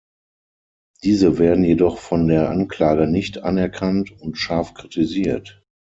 [1.03, 5.63] Diese werden jedoch von der Anklage nicht anerkannt und scharf kritisiert.